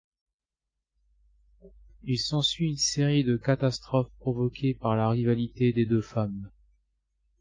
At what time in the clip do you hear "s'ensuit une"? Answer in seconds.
2.17-2.75